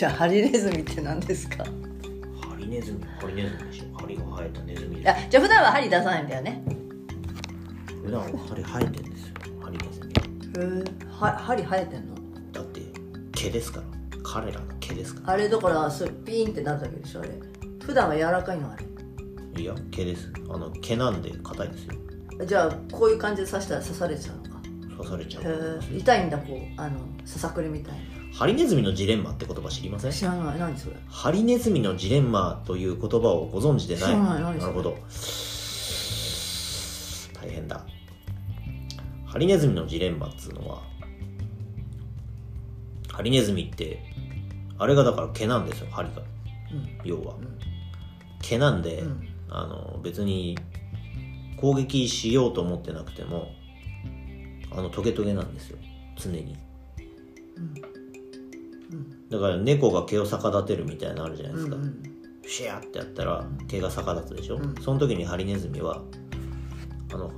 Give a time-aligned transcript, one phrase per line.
[0.00, 1.62] じゃあハリネズミって何ですか？
[1.62, 3.98] ハリネズミハリネズミでしょ？
[3.98, 6.64] 針が生えたネズミいでやじゃあ普段は針出さないんだよね。
[8.02, 9.34] 普段は針生えてんですよ。
[9.60, 11.10] ハリネズミへえ。
[11.10, 12.14] は針生えてんの？
[12.50, 12.80] だって
[13.34, 13.86] 毛ですから。
[14.22, 17.32] 彼らの毛ですかあれだからそうピーンってなるだけでしょあれ。
[17.84, 18.84] 普段は柔らかいのあれ。
[19.52, 20.32] らいや毛です。
[20.48, 22.46] あの毛なんで硬いですよ。
[22.46, 24.62] じゃあこういう感じで刺したら刺されちゃうのか？
[24.96, 25.82] 刺されちゃう。
[25.94, 27.94] 痛いんだこうあのささくれみたい
[28.32, 30.10] ハリネズミのジレンマって言葉知りません？
[30.10, 30.58] な知らない。
[30.58, 30.96] 何それ？
[31.08, 34.04] ハリネズミのジレンマという言葉をご存知でない。
[34.04, 34.42] 知らない。
[34.42, 34.72] 何それ？
[34.72, 34.96] るほど。
[37.34, 37.84] 大変だ。
[39.26, 40.82] ハリネズミのジレンマっつうのは
[43.12, 44.02] ハリネズミって
[44.78, 46.22] あれがだから毛なんですよ針が
[46.72, 46.98] うん。
[47.04, 47.34] 要は。
[47.34, 47.58] うん。
[48.40, 49.28] 毛なんで、うん。
[49.50, 50.56] あの別に
[51.60, 53.50] 攻撃しようと思ってなくても
[54.72, 55.78] あのトゲトゲなんですよ。
[56.16, 56.56] 常に。
[57.56, 57.89] うん
[59.30, 62.02] だから猫が毛を逆立てるみたいなのあるじゃないですか、うんうん。
[62.46, 64.74] シャーってやったら毛が逆立つでしょ、うん。
[64.80, 66.02] その時にハリネズミは
[67.12, 67.30] あの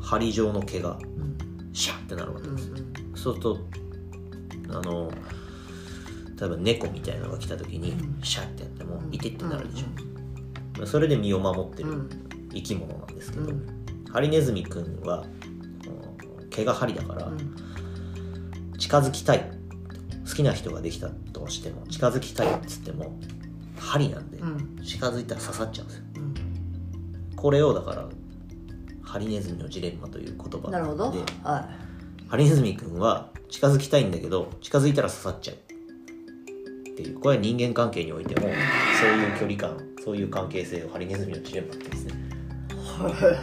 [0.00, 1.36] 針状の毛がうん。
[1.72, 2.70] シャーってなるわけうんです、
[3.22, 3.58] そうすると
[4.70, 5.10] あの
[6.38, 8.22] 例えば猫みたいなのが来た時にうん。
[8.22, 9.14] シャーってやってもうん。
[9.14, 12.08] イテってなるでしょ、それで身を守ってるうん。
[12.54, 13.66] 生き物なんですけど、うん。
[14.10, 15.24] ハリネズミくんは
[16.40, 17.54] うん毛が針だからうん。
[18.78, 19.40] 近づきたい。
[19.40, 19.55] 好
[20.36, 23.18] きな人ができたとしても近づきたいっつっても
[23.78, 24.84] 針なんでうん。
[24.84, 26.04] 近づいたら刺さっちゃうんですよ。
[26.16, 26.34] うん。
[27.34, 28.08] これをだから
[29.02, 31.10] ハリネズミのジレンマという言葉なるほど。
[31.12, 31.68] では
[32.28, 35.56] ハリネズミくんは近づきたいんだけど近づいたら刺さっちゃう。
[35.56, 42.14] っていうこれは人間関係においてもそういう距離感そういう関係性をハリネズミのジレンマってですね。
[42.14, 42.16] い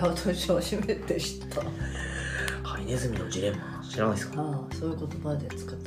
[0.01, 1.61] 私初めて知った。
[1.61, 1.63] あ
[2.63, 4.41] ハリネズミのジレンマ知らないですか？
[4.41, 5.77] あそういう言葉で使っ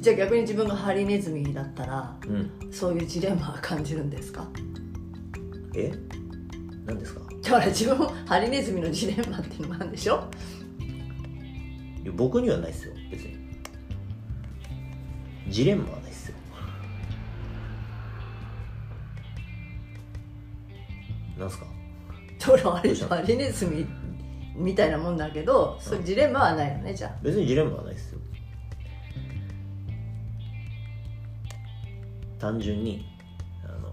[0.00, 2.50] じゃあ逆に自分がハリネズミだったらうん。
[2.72, 4.46] そういうジレンマは感じるんですか？
[5.74, 5.92] え？
[6.86, 7.20] 何ですか？
[7.42, 10.24] だから自分もハリネズミのジレンマっていうのもあるんでしょ？
[12.02, 13.36] いや僕にはないですよ別に。
[15.48, 16.34] ジレンマはないですよ。
[21.38, 21.66] なんすか？
[22.38, 22.62] だから
[23.16, 23.86] ハリネズミ
[24.56, 28.09] みたいなもんだけどそういうジレンマはないのねじゃ別にジレンマはないです
[32.40, 33.04] 単純に
[33.64, 33.92] あの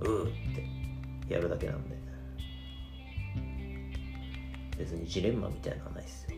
[0.00, 0.30] うーっ
[1.26, 2.00] てやるだけなんで。
[4.78, 6.30] 別にジレンマみたいなのはないですよ、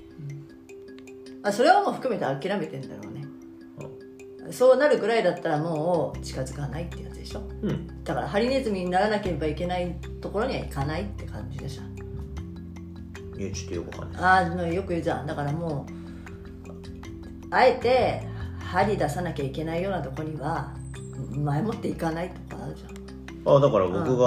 [1.45, 3.25] ああそれはもう含めて諦めてんだろうね。
[4.53, 7.41] そうなるぐらいだったらもう近づかないってやつでしょ。
[7.63, 11.81] うん、うん、だからハリネズミにならなければいけないところには行かないって感じでし。
[11.81, 11.83] ょ
[13.41, 14.23] いやちょっとよくわかんない。
[14.23, 15.27] ああよく言うじゃん。
[15.27, 18.29] だからもうあえて
[18.65, 20.73] 針出さなきゃいけないようなとこには
[21.31, 22.95] 前もっていかないとかあるじゃん。
[23.47, 24.27] あだから僕が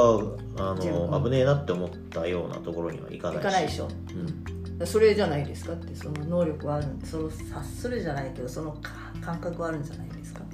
[0.59, 3.87] あの危ねえなって思ったようなところには行かない行かないでしょ。
[4.79, 10.41] うん、それじゃないですかってその能力はあるんでその察するじゃないけどそのか感覚はあるんじゃないですか。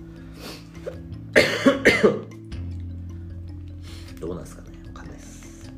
[4.19, 4.69] どうなんですかね。
[4.87, 5.69] わかんないです。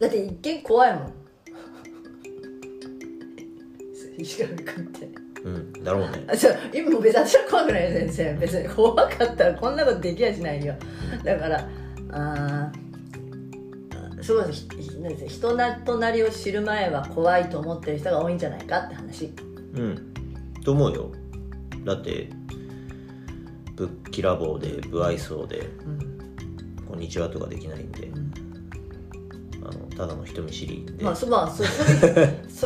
[0.00, 1.23] だって一見怖いもん
[4.18, 5.08] 石上君って
[5.44, 6.24] うんだろうね。
[6.28, 10.74] あそう今も別に私は怖くないよ全然別に怖かったらこんなことできやしないよ。
[11.22, 11.68] だから
[12.10, 14.66] あーそうです。
[14.70, 19.32] ひなんです人なとなりを知る前は怖いと思ってる人が多いんじゃないかって話。
[19.74, 20.14] うん
[20.64, 21.12] と思うよ。
[21.84, 22.30] だって
[23.74, 25.98] ぶっきらぼうで不愛想でうん
[26.88, 28.06] 「こんにちは」とかできないんで。
[28.06, 28.32] うん
[29.66, 31.72] あのただの人見知りで、まあそ まあそそ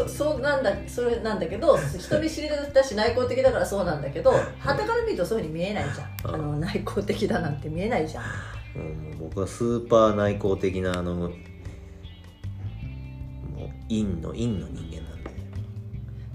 [0.04, 6.34] そそうなんだそれなんだけど人見知りだし内向的だからそうなんだけど傍から見るとそういうふうに見えないじゃん。
[6.34, 8.24] あの内向的だなんて見えないじゃん。
[8.76, 8.82] うん
[9.18, 11.30] もう僕はスーパー内向的なあのもう
[13.88, 15.30] 陰の陰の人間なんで。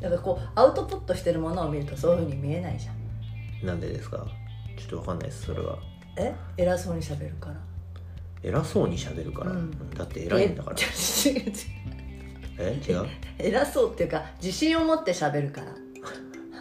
[0.02, 3.66] だからこうアウトプットしてるものを見るとそういうふうに見えないじゃん。
[3.68, 4.26] なんでですか？
[4.78, 5.78] ちょっとわかんないですそれは。
[6.18, 6.34] え？
[6.58, 7.56] 偉そうに喋るから
[8.44, 9.72] 偉そうにしゃべるから、うん。
[9.96, 10.76] だって偉いんだから。
[12.60, 13.06] え違う？
[13.40, 15.68] 偉そうっていうか自信を持って喋るから。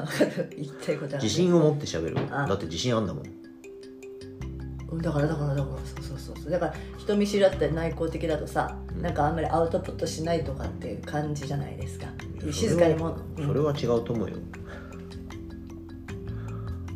[0.01, 2.17] わかる言いたいことは自信を持ってしゃべる。
[2.31, 2.47] あ。
[2.47, 3.27] だって自信あんだもん。
[3.27, 6.51] うんだからだからだからそうそうそうそう。
[6.51, 9.03] だから人見知りだったり内向的だとさ、うん。
[9.03, 12.07] なんかあんまりアウトプットしないとかっていう感じじゃないですか。
[12.51, 13.47] 静かにも、うん。
[13.47, 14.37] それは違うと思うよ。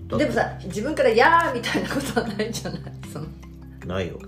[0.09, 2.83] だってでもさ自分から「やー」みたいなことはないじゃない？
[3.13, 3.27] その。
[3.87, 4.19] ないよ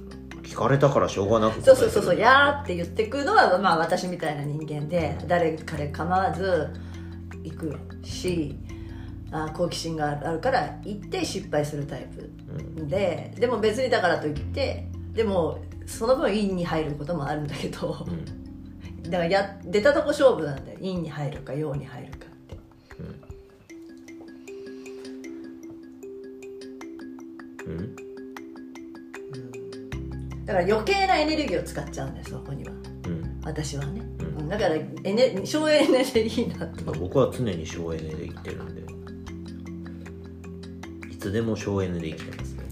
[0.48, 6.70] 聞かれたからしょうがなくそうそうそうそう「答やー」って言ってくるのは、まあ、私みたいな人間で誰彼構わず
[7.44, 8.56] 行くし
[9.30, 18.48] あ好奇心があるから行って失敗するタイプででも別にだからといってでもその分院に入ることもあるんだけどうん。
[19.10, 20.78] だからや出たとこ勝負なんだよ。
[20.80, 22.56] 院に入るか陽に入るかって。
[27.66, 27.70] う
[28.04, 28.07] ん
[30.48, 32.72] だから余計なエネルギーを使っちゃうんですそこには。
[32.72, 32.76] う
[33.10, 33.40] ん。
[33.44, 34.26] 私はね、うん。
[34.40, 38.82] うんだからエネ省エネでいいなと僕は常に省エネで生きてるんで。
[41.12, 42.64] いつでも省エネで生きてますね。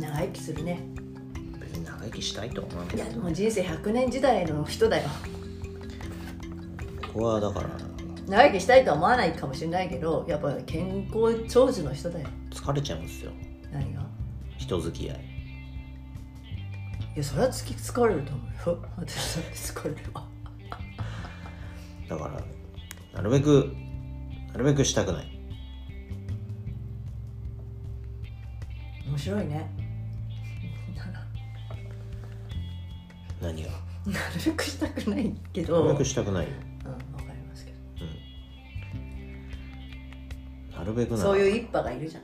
[0.00, 0.80] 長生きするね。
[1.60, 2.96] 別に長生きしたいとは思わない。
[2.96, 5.10] いやもう人生100年時代の人だよ。
[7.12, 7.68] 僕はだから
[8.26, 12.28] 長生きしたいとは思わないかもしれないけどやっぱ健康長寿の人だよ。
[12.50, 13.32] 疲れちゃうんですよ。
[13.70, 14.00] 何が？
[14.56, 15.31] 人付き合い
[17.14, 18.84] いやそれは疲れると思うよ。
[18.96, 20.26] 私だって疲れるわ。
[22.08, 22.42] だから
[23.14, 23.74] なるべく
[24.52, 25.38] なるべくしたくない。
[29.06, 29.70] 面白いね。
[33.42, 33.70] 何が？
[34.06, 36.50] なるべくしたくないけなどるべくしたくないよ。
[36.86, 37.72] うんわかりますけ
[40.76, 42.22] なるべくなどそういう一派がいるじゃん。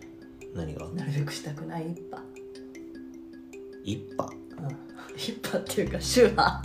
[0.54, 0.88] 何が？
[0.90, 2.22] なるべくしたくない一派。
[3.84, 4.47] 一派？
[4.60, 4.68] うん
[5.16, 6.62] 一派っていうか宗派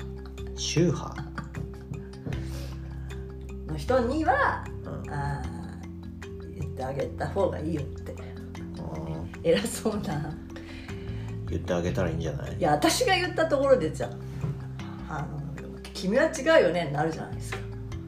[0.55, 1.23] 宗派
[3.67, 5.11] の人にはうん。
[5.11, 8.15] あー言ってあげた方がいいよって。
[9.43, 10.33] 偉そうな。
[11.49, 12.55] 言ってあげたらいいんじゃない？
[12.57, 14.09] いや私が言ったところでじゃ
[15.09, 15.41] ああの
[15.93, 17.57] 君は違うよねになるじゃないですか。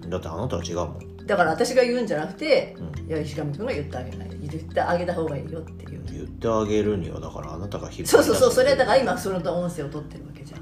[0.07, 1.25] だってあなたは違うもん。
[1.25, 3.07] だから私が言うんじゃなくて、うん。
[3.07, 10.61] いや石上君が言ってあげない言ってあげた方がいいよっていう言ってあげるにはだからあなたが引っそうそうそうそれはだからら今その音声を取ってるわけじゃん。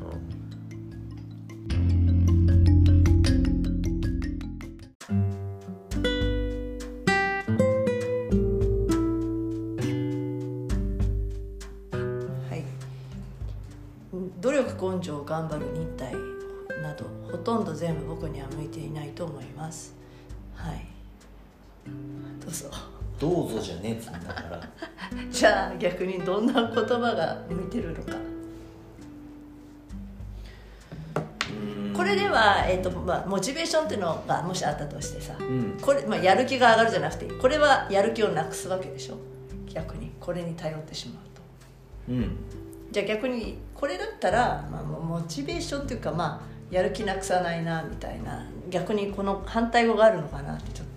[12.49, 12.63] はい。
[14.41, 16.13] 努力根性頑張る忍耐
[16.81, 19.95] などほとんど全部僕には向いていないと思います。
[20.55, 20.85] はい。
[22.41, 22.69] どうぞ
[23.19, 24.61] どうぞじゃねえっつうんだから。
[25.31, 28.13] じゃあ逆にどんな言葉が向いてるのか。
[31.95, 35.77] これでは、えーとまあ、モチベーションっていうのがもしあったとしてさうん。
[35.79, 39.17] これ、まあ、やる気が上がるじゃなくてこれはやる気をなくすわけでしょ？
[39.71, 40.11] 逆に。
[40.19, 41.41] これに頼ってしまうと。
[42.09, 42.35] うん。
[42.91, 48.45] じゃあ逆にこれだったら、まあ、モチベーションっていうかまあやる気なくさないなみたいな。
[48.69, 50.92] 逆にこの反対語があるのかなってちょっと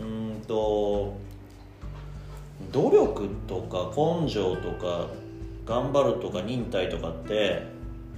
[0.00, 1.16] うんと
[2.72, 5.06] 努力とか根性とか
[5.66, 7.62] 頑張るとか忍耐とかって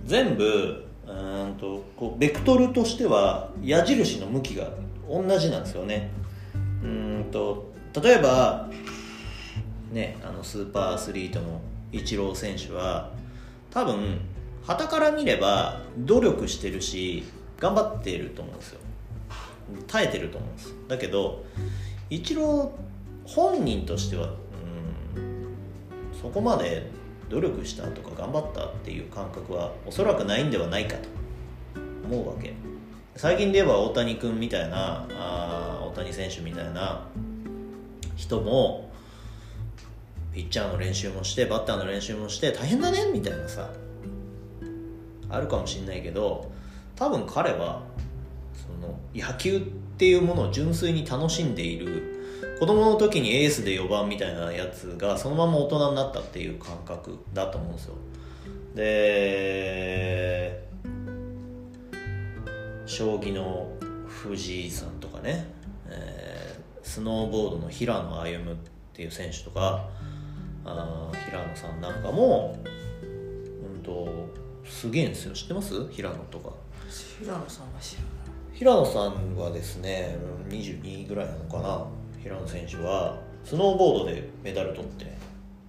[0.05, 4.71] 全部うんとこうベクトルとしては矢印の向きが
[5.09, 6.11] 同じなんですよね。
[6.83, 8.69] うんと例えば
[9.93, 11.61] ねあのスーパーアスリートの
[11.93, 13.11] イチロー選手は
[13.71, 14.21] 多分
[14.67, 17.25] 旗から見れば努力してるし
[17.59, 18.81] 頑張っていると思うんですよ。
[19.87, 20.75] 耐えてると思うんです。
[20.89, 21.45] だけど
[22.11, 22.73] 一郎
[23.25, 24.35] 本人としては、
[25.17, 25.49] うん、
[26.21, 26.91] そこまで
[27.29, 31.09] 努力したとか頑張ったっていう感覚はおそらくないんではないかと
[32.09, 32.55] 思うわけ。
[33.17, 37.07] 最近で言えば大谷君みたいなあ大谷選手みたいな
[38.15, 38.91] 人も
[40.35, 43.71] ピッチャーの練習もしてバッターの練習もして大変だねみたいなさ
[45.31, 46.53] あるかもしれないけど
[46.95, 47.83] 多分彼は
[49.17, 57.95] 野球っていうものを純粋に楽しんでいる子供の時にエースで4番みたいなやつがそのまま大人になったっていう感覚だと思うんですよ。
[58.75, 60.67] で
[62.87, 63.73] 将棋の
[64.07, 65.47] 藤井さんとかね、
[65.89, 66.57] えー
[66.87, 68.55] スノーボードの平野歩夢っ
[68.95, 69.89] ていう選手とか
[70.65, 74.09] あ平野さんなんかもうんと
[74.65, 75.35] すげえんですよ。
[75.35, 75.89] 知ってます？
[75.91, 76.51] 平野とか。
[77.19, 78.11] 平野さんは知らない
[78.57, 80.17] 平野さんはですね
[80.49, 81.87] うん22ぐらいなのかな
[82.23, 83.19] 平野選手は。
[83.45, 85.07] スノーボードでメダル取って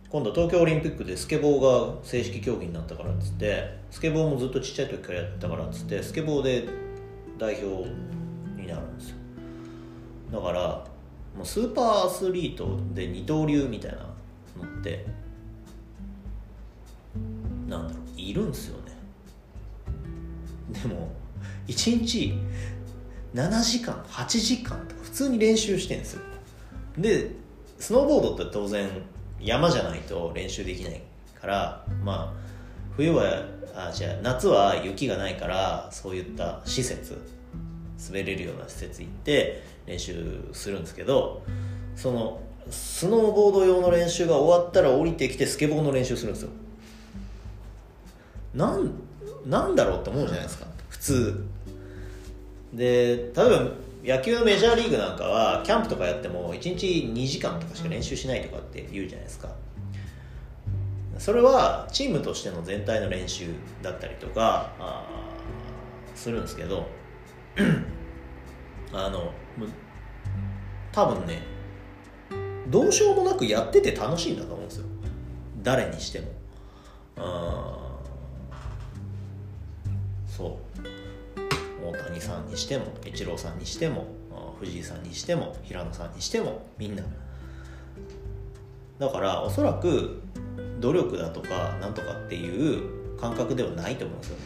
[0.09, 6.67] 今度東京オリンピックでスケボーが正式競技になったからっつってスケボーもずっとちっちゃい時からやったからっつってスケボーで
[7.37, 7.87] 代表
[8.59, 9.17] になるんですよ。
[10.31, 10.61] だから
[11.35, 14.07] もうスーパーアスリートで二刀流みたいなの
[14.79, 15.05] って
[17.67, 18.93] なんだろういるんですよね。
[20.71, 21.11] でも
[21.67, 22.33] 1日
[23.37, 26.21] 7時間8時間とか普通に練習してるんですよ。
[26.97, 27.31] で
[27.77, 28.89] スノーボードって当然
[29.39, 31.01] 山じゃないと練習できない
[31.39, 32.47] からまあ
[32.95, 37.15] 冬はあじゃあ夏は雪がないからそういった施設
[38.07, 41.43] 滑れるような施設行って練習するんですけど
[41.95, 42.41] その
[42.71, 46.49] スノーボード用の練習が終わったら降りてきてスケボーの練習するんですよ。
[48.55, 48.91] なん
[49.45, 50.65] なんだろうって思うじゃないですか。
[50.89, 51.46] 普通。
[52.77, 53.71] で例えば
[54.05, 59.49] 野球のメジャーリーグなんかはキャンプとかやっても1日2時間とかしか練習しないとかって言うじゃないですか。
[61.17, 63.47] それはチームとしての全体の練習
[63.81, 64.71] だったりとか
[66.13, 66.87] するんですけど
[68.93, 69.33] あの
[70.91, 71.41] 多分ね
[72.67, 74.85] どうしようもなくやってて楽しいんだと思うんですよ。
[75.63, 76.27] 誰にしても。
[77.17, 77.97] あ
[80.27, 81.06] そう。
[81.91, 84.07] 大谷さんにしてもイチローさんにしても
[84.59, 87.03] 藤井さんにしても平野さんにしてもみんな。
[88.99, 90.21] だからおそらく
[90.79, 94.43] 努力だとかなんとかっていう感覚ではないと思うんですよね。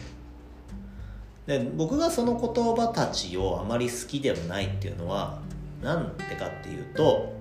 [1.46, 5.40] で僕がその言葉たちをあまり好きではないっていうのは
[5.82, 7.32] なんでかっていうと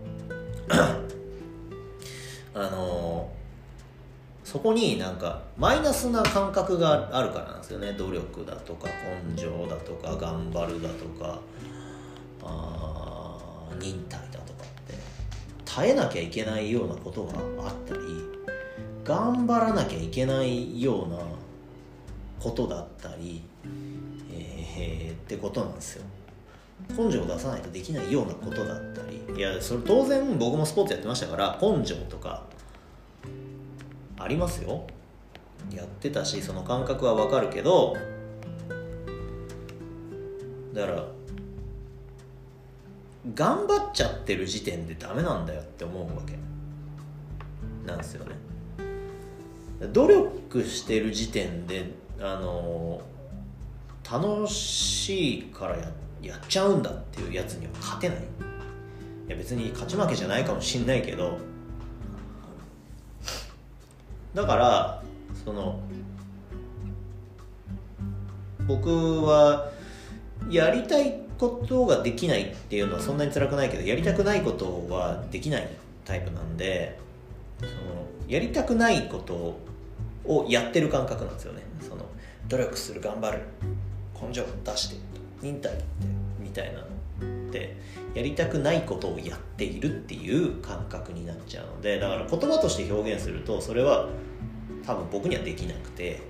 [4.52, 7.94] そこになんかマイナスな感覚があるからなんですよね。
[7.94, 8.90] 努力だとか
[9.26, 11.40] 根性だとか頑張るだとか
[12.44, 14.94] あ忍耐だとかって。
[15.64, 17.32] 耐えなきゃいけないようなことが
[17.66, 18.02] あったり
[19.06, 21.16] 頑張らなきゃいけないような
[22.38, 23.42] ことだったり、
[24.34, 26.04] えー、ってことなんですよ。
[26.90, 29.22] 根性を出さないとできないようなことだったり。
[29.34, 32.44] いやそれ当然僕もスポーツやってましたから根性とか
[34.24, 34.86] ありますよ。
[35.74, 37.96] やってたしその感覚はわかるけど
[40.74, 41.06] だから
[43.36, 46.40] 頑張っちゃってる時点でダメなんだよって思うわけ。
[47.86, 48.36] なんですよね。
[49.94, 53.02] 努力してる時点であの
[54.10, 58.18] 楽しいからややっちゃうんだっていうやつには勝てない。
[58.18, 58.22] い
[59.30, 61.38] や別に勝ち負けじゃないかもしんないけど
[64.34, 65.04] だから
[65.44, 65.80] その
[68.68, 69.70] 僕は
[70.50, 75.68] やりたいことができないっていうのはそんなに辛くないけどやりたくないことはできない
[76.06, 76.98] タイプなんで
[77.60, 77.72] その
[78.28, 79.60] やりたくないこと
[80.26, 81.64] をやってる感覚なんですよね。
[81.82, 82.06] その
[82.48, 83.40] 努力する頑張る
[84.22, 84.96] 根性出して
[85.42, 85.84] 忍耐って
[86.40, 87.76] みたいなのって
[88.14, 94.10] やりたくないことをやっているっていう感覚になっちゃうのでだから言葉として表現するとそれは
[94.86, 96.22] 多分僕にはできなくて、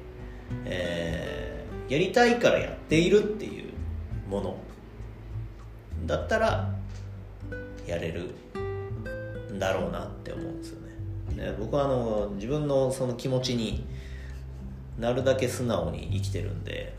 [0.65, 3.71] えー、やりたいからやっているっていう
[4.29, 4.57] もの
[6.05, 6.73] だったら
[7.87, 8.35] やれる
[9.53, 10.91] んだろうなって思うんですよね。
[11.35, 13.85] で僕はあの自分のその気持ちに
[14.99, 16.93] なるだけ素直に生きてるんで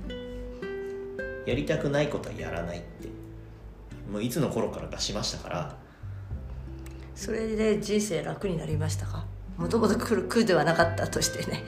[1.46, 2.91] やりたくないことはやらないって
[4.12, 5.76] もういつの頃からかしましたから。
[7.14, 9.24] それで人生楽になりましたか？
[9.56, 11.62] もともと苦苦ではなかったとしてね。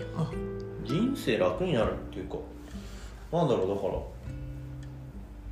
[0.84, 2.36] 人生楽になるっていうか
[3.32, 3.92] なんだろうだから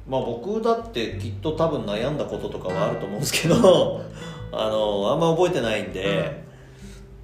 [0.06, 4.02] まあ僕だってきっと多分悩んだこととかはあると思うんですけど
[4.52, 6.42] あのあんま覚えてないんで、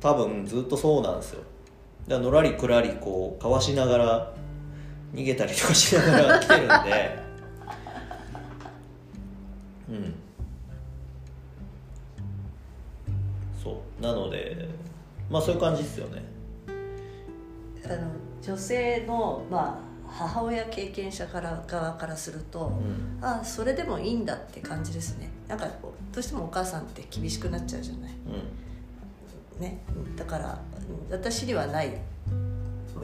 [0.01, 1.43] 多分ずっとそうなんですよ。
[2.07, 4.33] だのらりくらりこうかわしながら
[5.15, 7.28] 逃げたりとかしながら来てるんで
[9.88, 10.14] うん。
[13.62, 14.02] そう。
[14.02, 14.68] なので
[15.30, 16.23] まあそういう感じですよね。
[17.85, 18.11] あの
[18.42, 22.73] 女性のまあ母親経験者から側からすると、
[23.21, 25.28] うん、あそれでもいいんだって感じですね。
[25.47, 25.66] なんか
[26.12, 28.12] どうしてもお母さんって厳しくなっちゃうじゃない、
[29.57, 29.78] うん、ね、
[30.16, 30.59] だから
[31.11, 31.99] 私にはない。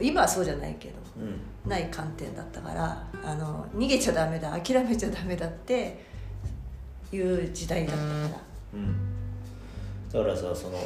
[0.01, 6.05] 今はそうじゃないけど、うん、ない観点だったからあの逃げちゃダメだ諦めちゃダメだって
[7.11, 8.41] いう時代だったから、
[8.73, 8.95] うん、
[10.11, 10.77] だからさその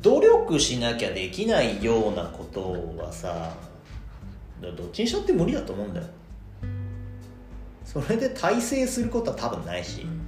[0.00, 3.54] 努力しなきゃできないようなことはさ
[4.60, 6.06] どっちにしたって無理だと思うんだよ。
[7.84, 10.20] それで大成することは多分ないし、うん、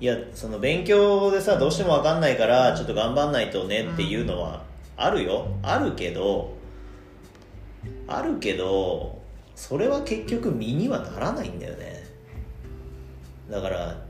[0.00, 4.64] いやその勉強でさどうしても分かんないからちょっと頑張んないとねっていうのは
[4.96, 5.46] あるよ。
[5.62, 6.54] あるけど
[8.08, 9.22] あるけど
[9.54, 12.04] それは結局身にはならないんだよね。
[13.50, 14.03] だから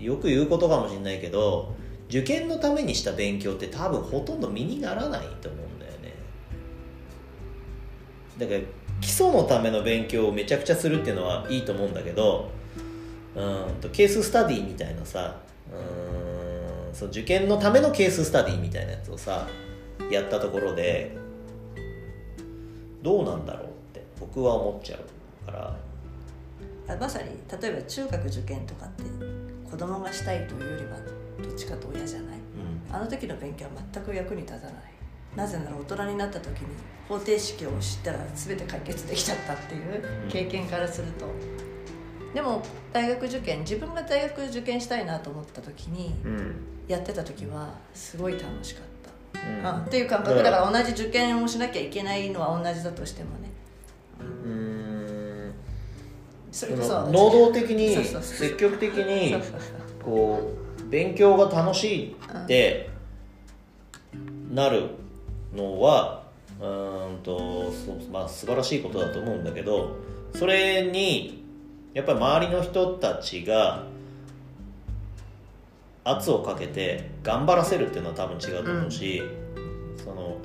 [0.00, 1.74] よく言うことかもしれないけど
[2.08, 6.14] 受験のためにした勉強って多分ほとんど身にならないと思うんだよね。
[8.38, 8.60] だから
[9.00, 12.50] 基礎のための勉強をめちゃくちゃするっていうのはいいと思うんだけど
[13.36, 15.36] うんとケーススタディみたいなさ
[15.72, 19.46] うんそう受験のためのケーススタディみたいなやつをさ
[20.10, 21.16] やったところで
[23.02, 25.76] どうなんだろうって僕は思っちゃうから。
[26.98, 27.28] まさに
[27.62, 29.04] 例えば中学受験とかって
[29.70, 30.98] 子供がしたいというよりは
[31.42, 32.36] どっちかと親じゃない？
[32.90, 32.94] うん。
[32.94, 34.74] あの時の勉強は全く役に立たない。
[35.36, 36.66] なぜなら大人になった時に
[37.08, 41.26] 方程式を知ったら全て解決できちゃったっていう経験からすると、
[42.34, 42.62] でも
[42.92, 46.54] 大学受験自分が大学受験したいなと思った時にうん。
[46.88, 48.84] やってた時はすごい楽しかっ
[49.32, 49.66] た、うん。
[49.66, 50.34] あっていう感覚。
[50.42, 53.50] だから同じ受験をしなきゃいけないのは同じだとしてもね。
[54.18, 54.79] うーん
[56.52, 59.34] それこそ能動的に積極的に
[60.02, 62.90] こう勉強が楽しいって
[64.52, 64.90] なる
[65.54, 66.24] のは
[66.60, 67.72] うーんと
[68.10, 69.96] まあ素晴らしいことだと思うんだけど
[70.34, 71.44] それに
[71.94, 73.84] やっぱり周りの人たちが
[76.04, 79.22] 圧をかけて頑張らせるっていうのは多分違うと思うし、
[80.02, 80.38] その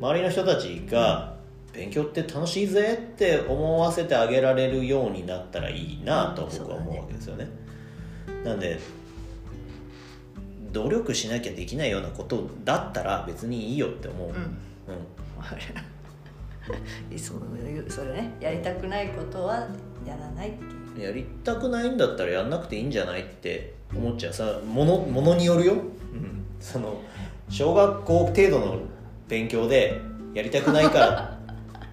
[0.00, 1.34] 周りの人たちが
[1.80, 7.48] 勉強って楽しいぜって思わせてあげられるようになったらいいなと僕は思うわけですよね。
[8.44, 8.78] なんで
[10.72, 14.34] 努力しなきゃできないようなことだったら別にいいよって思う、うん。
[14.34, 14.44] うん。
[17.88, 19.66] それねやりたくないことは
[20.06, 20.52] やらないっ
[20.94, 24.32] てやりたくないんだったらやんなくていいんじゃないって思っちゃう。
[24.34, 27.00] さものものによるよ、うん、その
[27.48, 28.80] 小学校程度の
[29.28, 29.98] 勉強で
[30.34, 31.39] やりたくないから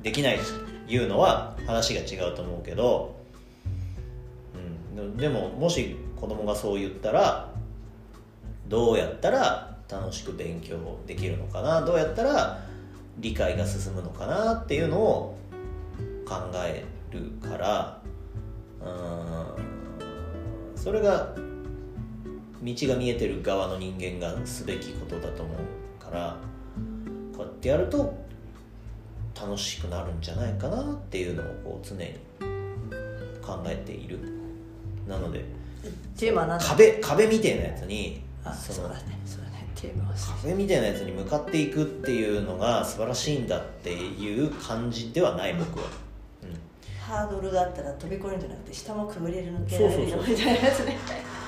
[0.07, 3.17] できないっていうのは話が違うと思うけど、
[4.97, 7.53] うん、でももし子供がそう言ったら
[8.69, 11.81] どうやったら楽しく勉強できるのかな？
[11.81, 12.63] どうやったら
[13.17, 15.37] 理解が進むのかなっていうのを
[16.25, 16.35] 考
[16.65, 18.01] えるから。
[20.77, 21.35] それが
[22.63, 26.37] 道が見えてる側の人間がすべきことだと思うから。
[27.35, 28.25] こうやってやると
[29.39, 32.13] 楽しくなるんじゃないかなっていうのをこう常に
[33.41, 34.19] 考えている。
[35.07, 35.45] なので
[36.17, 39.19] テーマ壁壁みたいなやつにあそのそうだね。
[39.25, 39.67] そうだね。
[39.75, 45.85] テーマ壁みたいなやつに向かっていくっていうのが素晴らしいんだっていう感じではない僕は、
[46.99, 50.97] ハードルがあったら飛び越えるんじゃなくて下もくぐれる抜けられるよみたいなやつね。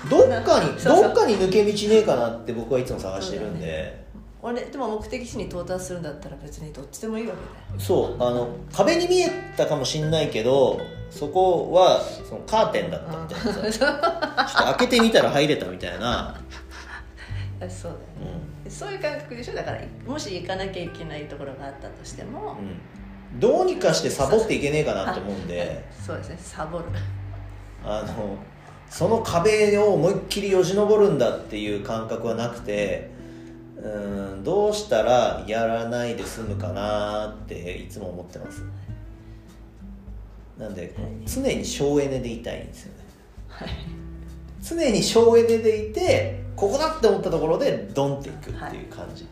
[0.04, 4.06] うん、どっかにどっかに抜け道ねえかなって僕はいつも探してるんで
[4.42, 7.34] 俺でも目的地に到達するんだったら別にどっちでもいいわ
[7.78, 13.72] けそうあの壁に見えたかもしんないけどそこはそのカーテンだったみたいなさ。
[13.72, 16.40] ちょっと開けてみたら入れたみたいな、
[17.68, 19.56] そうだようねそういう感覚でしょ？
[19.56, 22.58] だからもし行かなきゃいけないところがあったとしても、ん
[23.34, 25.84] うん、どうにかしてサボっていけねえかなって思うんで。
[26.06, 26.38] そうですね。
[26.40, 26.86] サボる。
[27.84, 28.38] あの
[28.90, 33.10] その壁を思いっきりよじ登るんだっていう感覚はなくて
[33.82, 33.88] う
[34.40, 38.62] んどうしたらやらないで済むかなっていつも思ってます。
[40.58, 40.94] なんで
[41.26, 43.04] 常に省エネでいたいんですよね。
[43.48, 43.70] はい。
[44.62, 49.24] 常に省エネでいてここだって思ったところでドンっていくっていう感じ、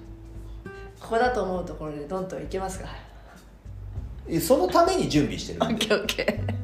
[1.02, 2.88] ここだと思うところでどんと行けますか？
[4.30, 6.64] えそのために準備してるんでオッケーオッケー。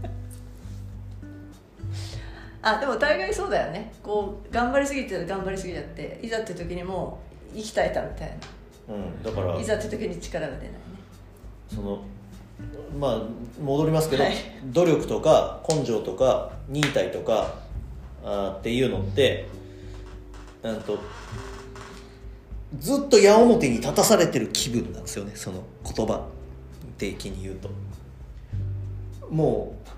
[2.62, 3.92] あでも大概そうだよね。
[4.02, 7.20] こう頑張りすぎて頑張りすぎちゃっていざって時にも
[7.54, 8.38] う息絶えたみたい
[8.90, 9.54] うん、だから。
[9.54, 10.80] ないざって時に力が出ないね。
[11.68, 12.04] その
[13.00, 13.22] まあ
[13.62, 14.34] 戻りますけど、はい。
[14.66, 17.56] 努力とか根性とか忍耐とか
[18.24, 19.48] あーっていうのって
[20.62, 21.00] うんと
[22.80, 26.26] ずっと矢面に立たされてる気分なんですよねその言葉
[26.98, 27.70] 的に言うと。
[29.30, 29.90] もう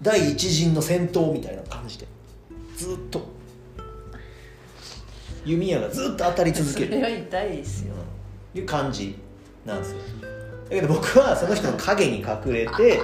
[0.00, 2.06] 第一陣の戦闘みたいな感じで。
[2.76, 3.20] ずっと
[5.48, 6.88] 弓矢がずっと当たり続ける。
[6.88, 7.94] それは痛いですよ。
[8.54, 9.16] いう感じ
[9.64, 13.00] なんですよだけど僕はその人の影に隠れて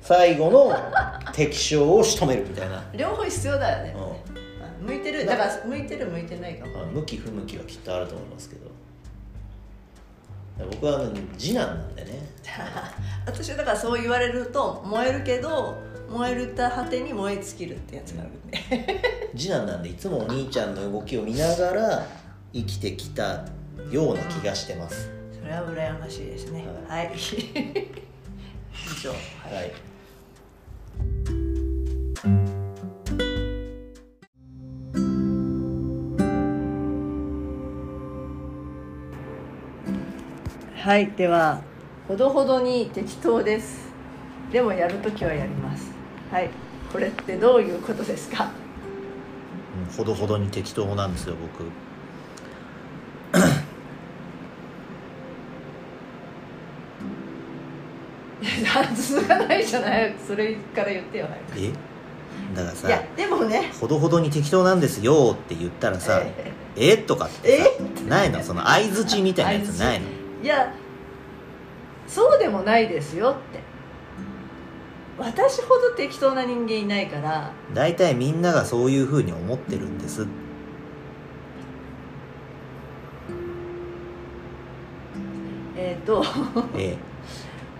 [0.00, 0.74] 最後の
[1.32, 3.94] 敵将を仕留めるみたいな、両方必要だよね、
[4.82, 6.72] う向いてるだから向いてる向いてないかも。
[6.72, 8.68] まあ、向き不向きはきっとあると思いますけど。
[10.72, 12.10] 僕はあの次男なんでね。
[13.26, 15.76] 私はだからそう言われると燃えるけど
[16.08, 22.06] 燃えるた果てに燃え尽きるってやつがあるんで次男なんでいつもお兄ちゃんの動きを見ながら
[22.52, 23.44] 生きてきた
[23.90, 26.64] ような気がしてます、それは羨ましいですね。
[26.88, 27.12] はい。
[27.16, 27.18] 以
[29.00, 29.10] 上。
[29.10, 29.72] はい。
[40.74, 41.10] はい。
[41.12, 41.60] では
[42.06, 43.88] ほどほどに適当です。
[44.50, 45.87] でもやるときはやります
[46.30, 46.50] はい。
[46.92, 48.44] これってどういうことですか？
[48.44, 51.64] うんほどほどに適当なんですよ僕。
[58.96, 60.14] 続かないじゃない。
[60.26, 61.72] それから言ってよえ？
[62.54, 63.70] だからさいやでもね。
[63.80, 66.52] ほどほどに適当なんですよって言ったらさえ？
[66.76, 66.96] え？
[66.96, 67.68] とかってさ
[68.08, 68.42] ないの？
[68.42, 70.06] その相づちみたいなやつないの？
[70.42, 70.72] いや
[72.06, 73.60] そうでもないですよって
[75.18, 80.26] 私ほど適当な人間いないから大体みんながそういうふうに思ってるんです。
[85.76, 86.24] えっ、と
[86.76, 86.96] え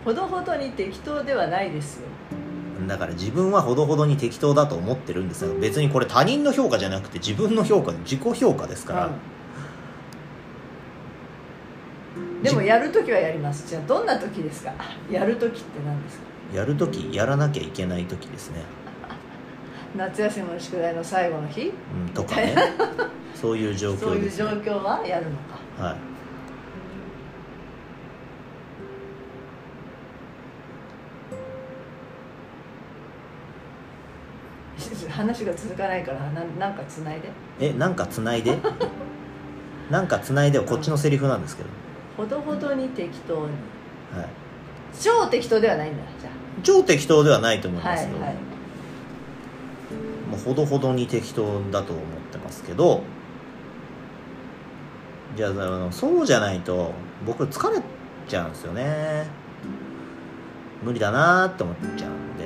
[0.04, 2.06] ほどほどに適当ではないですよ。
[2.84, 5.54] えだから自分はほどほどに適当だと思ってるんですよ。
[5.60, 9.10] 別にこれ他人の評価じゃなくて自分の評価自己評価ですから、
[12.16, 12.42] うん。
[12.42, 13.66] でもやるときはやります。
[13.68, 14.72] じゃあどんな時ですか？
[15.10, 16.24] やるときって何ですか？
[16.54, 18.62] やるときやらなきゃいけないときですね、
[19.96, 21.72] 夏休みの宿題の最後の日？
[22.06, 22.54] うん、とかね。
[23.34, 25.58] そういう状そういう状況はやるのか。
[25.84, 25.96] はい。
[35.10, 37.28] 話が続かないからななんかつないで？
[37.60, 38.56] えなんかつないで？
[39.90, 41.68] なんかつ ないではこっちのセリフなんですけど、
[42.16, 43.40] ほどほどに適当に。
[43.42, 44.28] はい、
[45.00, 46.30] 超適当ではないんだじゃ
[46.62, 48.34] 超適当ではないと思いますよ、はい
[50.28, 53.02] もうほどほどに適当だと思ってますけど
[55.34, 56.92] じゃああのそうじゃないと
[57.24, 57.80] 僕疲れ
[58.28, 59.26] ちゃうんですよね。
[60.82, 62.44] 無理だなーって思っちゃうんで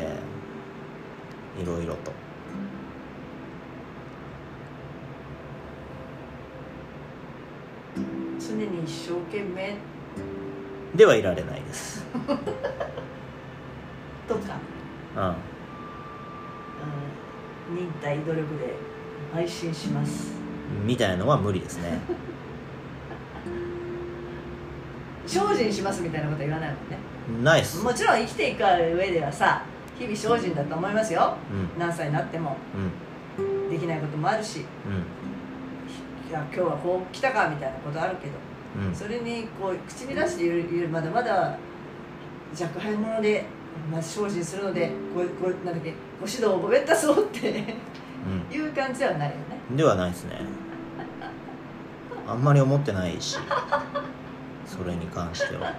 [1.61, 2.13] いろいろと。
[8.39, 9.77] 常に一生懸命。
[10.95, 12.05] ではいられないです
[14.35, 14.57] とか、
[15.17, 15.25] うん。
[17.77, 18.75] うん、忍耐努力で
[19.35, 20.33] 邁進します。
[20.85, 21.99] みたいなのは無理ですね。
[25.27, 26.99] 精進しますみたいなことは言わないもんね。
[27.43, 27.83] ないっす。
[27.83, 29.63] もちろん生きていく上ではさ
[29.99, 31.37] 日々精進だと思いますよ。
[31.51, 31.81] うん。
[31.81, 32.57] 何歳になっても。
[33.39, 33.71] うん。
[33.71, 34.61] できないこともあるし。
[34.61, 36.33] いうん。
[36.33, 38.33] や今日はこう来たかみたいなことあるけど。
[38.89, 38.95] うん。
[38.95, 41.57] それにこう口に出して言う言うまだまだ
[42.59, 43.45] 若輩者で、
[43.91, 47.49] まあ、精進するのでごごなんだっけご指導をごべったそうって
[48.51, 49.43] いう感じではないよね。
[49.71, 50.41] うんではないですね。
[52.27, 53.39] あんまり思ってないし
[54.67, 55.75] それに関しては。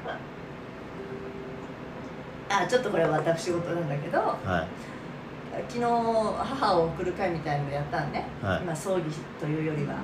[2.49, 5.61] あちょっとこれは私事なんだけどはい。
[5.69, 8.61] 昨日母を送る会みたいなのやったんね、はい。
[8.63, 9.03] 今葬儀
[9.39, 9.95] というよりは。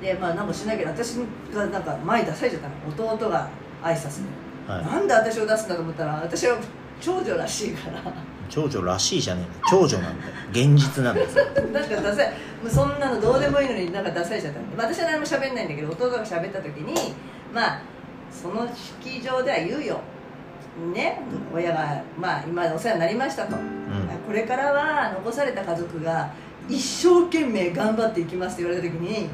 [0.00, 1.16] でまあなんかしなきゃ私
[1.52, 2.74] がなんか前に出されちゃったの。
[3.16, 3.48] 弟が
[3.82, 4.84] 挨拶で、はい。
[4.84, 6.58] なんで私を出すんだと思ったら私は
[7.02, 8.00] 長女らしいから。
[8.48, 10.32] 長女らしいじゃねえの長女なんだよ。
[10.50, 11.44] 現実なんですよ。
[11.72, 12.30] なんか出さ
[12.62, 17.14] もうそんなのどうでもいいのになんか出されちゃったのまあ私は何も喋んないんだけど弟が喋った時に
[17.52, 17.82] まあ
[18.30, 20.00] その式場では言うよ。
[20.94, 21.20] ね。
[21.52, 23.62] 親がまあ今お世話になりましたと、うん。
[24.26, 26.30] これからは残された家族が
[26.68, 29.28] 一生懸命頑張っていきますって言われた時に、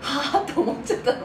[0.00, 1.18] はあと思っちゃったの。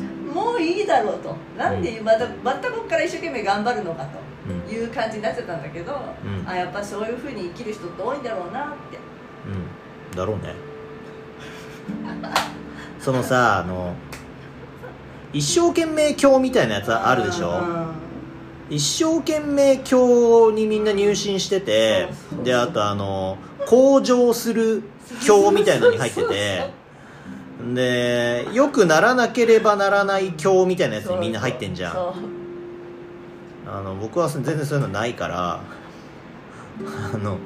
[0.00, 0.06] うん。
[0.06, 1.36] うんもういいだろうと。
[1.58, 4.21] なんでまたまたここから一生懸命頑張るのかうんと
[4.70, 6.48] いう感じになっちゃったんだけど、うん。
[6.48, 8.98] あやっぱそういうふうに生きる人って多いんだろうなって。
[9.46, 10.16] うん。
[10.16, 10.54] だろうね。
[13.00, 13.94] そのさあの
[15.32, 17.50] 一生懸命教みたいなやつあるでしょ？
[17.50, 17.86] うん
[18.70, 22.08] 一生懸命教にみんな入信してて
[22.42, 24.82] であとあの向上する
[25.26, 26.70] 教みたいのに入ってて
[27.74, 32.14] でよくならなければならない教みたいなやつにみんな入ってんじゃん
[33.72, 35.60] あの僕は全然そういうのないから
[37.14, 37.38] あの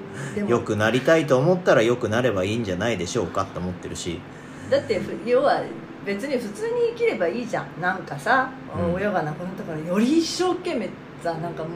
[0.48, 4.20] よくなりたいと思ったらよくなればいいんじゃないでしょうかって思ってるし。
[4.68, 5.62] だってふ要は
[6.04, 7.80] 別に普通に生きればいいじゃん。
[7.80, 8.94] なんかさ、うん。
[8.94, 10.88] 親が亡くなったからより一生懸命
[11.22, 11.70] さなんかも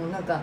[0.00, 0.42] うもうなんか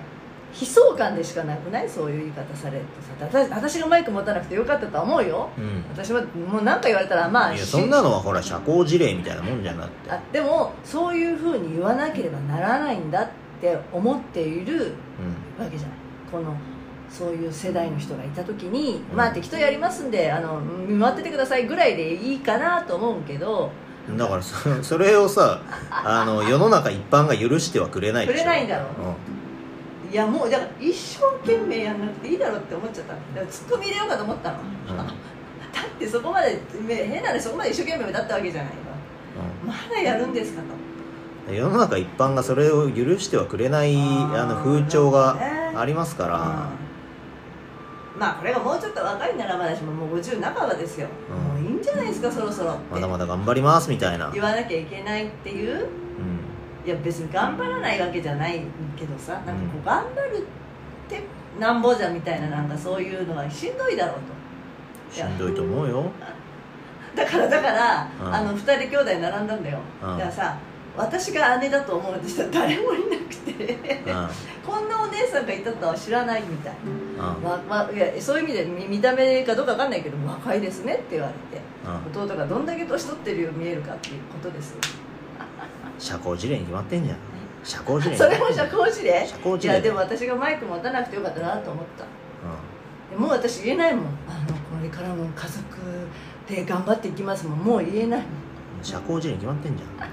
[0.58, 1.90] 悲壮感でしかなくない？
[1.90, 3.42] そういう言い方されるとさ。
[3.44, 5.50] 私私がマイク持たなくてよかったとは思うよ。
[5.58, 5.84] うん。
[5.92, 10.12] 私はもう何か言われたらまあいやそんなのはほら社交辞令みたいなもんじゃなくて。
[10.12, 13.28] あでもそういうふうに言わなければならないんだっ
[13.60, 14.94] て思っている
[15.58, 15.98] うわけじゃない。
[16.32, 16.56] この
[17.10, 19.18] そういう世代の人がいた時に、うん。
[19.18, 23.72] まあ適当やりますんであの見回っててくださいぐらいでいいかなと思うけど。
[24.10, 28.38] んだからそそれをさあの世の中一般が許してはくれないでしょ。
[28.38, 29.35] くれないんだろう
[30.16, 33.14] いやもうだから一生懸命やんなくていいだろうって思っちゃった。
[33.16, 34.96] だからツッコミ入れようかと思ったの、うん。
[34.96, 35.08] だっ
[36.00, 38.72] てそこまでめ変な話そこまで一生懸命だったわけじゃない
[39.66, 39.66] の。
[39.66, 39.68] ん。
[39.68, 40.68] まだやるんですかと。
[40.68, 40.86] うん
[41.54, 45.38] 世の中一般がそれを許してはくれないあの風潮が
[45.76, 48.20] ありますから、うん。
[48.20, 51.64] まあこれがもうちょっと若いならまだしももう50半ばですよ、うん。
[51.64, 55.88] もういいんじゃないですかそろそろまだまだ頑張りますみたいな、言わなきゃいけないっていううん、
[56.86, 58.62] いや別に頑張らないわけじゃない
[58.96, 61.24] けどさなんかこう頑張るって
[61.60, 64.16] なんぼじゃみたいななんかそういうのはしんどいだろう
[65.10, 65.16] と。
[65.16, 66.12] しんどいと思うよ。
[67.16, 68.34] だからだから、うん。
[68.36, 70.18] あの2人兄弟並んだんだよ、うん。
[70.18, 70.58] だからさ
[70.98, 73.74] 私が姉だと思うって人は誰もいなくて
[74.06, 74.30] うん。
[74.66, 76.74] こんなお姉さんがいたとは知らないみたい
[77.18, 77.44] うん。
[77.44, 81.64] わわいやそういう意味で見見た目かどうかわかんないけど若いですねって言われて
[82.16, 82.24] うん。
[82.24, 84.78] 弟がどんだけ年取ってるように見えるかっていうことですよ
[86.00, 87.18] 社交辞令に決まってんじゃん。
[87.64, 88.12] 社交辞令。
[88.12, 89.28] にそれも社交辞令？
[89.28, 92.04] 社交辞令いやでも私がマイク持たなくてよかったなと思った。
[92.04, 92.08] う
[93.12, 94.06] でもう私言えないもん。
[94.28, 95.64] あのこれからも家族
[96.48, 97.60] で頑張っていきますもん。
[97.60, 98.82] もう言えないもん。
[98.82, 99.90] ん社交辞令に決まってんじゃん。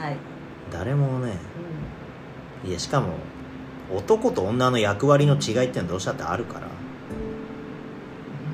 [0.00, 0.16] はい、
[0.72, 1.36] 誰もね
[2.64, 3.14] ういやしかも
[3.92, 6.66] 男と女の役割の違いってのはどうしたってあるから。
[6.66, 6.70] ん、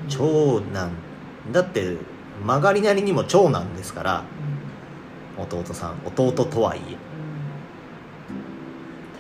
[0.09, 0.91] 長男。
[1.53, 1.97] だって
[2.43, 4.25] 曲がりなりにも長男ですから。
[4.39, 4.44] うん
[5.39, 6.97] 弟さん弟とはいえ。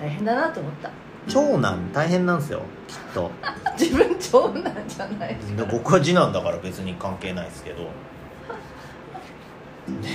[0.01, 0.91] 大変だなと思った。
[1.29, 3.31] 長男大変なんですよきっと。
[3.79, 7.89] 自分長男じゃないしで僕は次男だから別に関係ないですけど。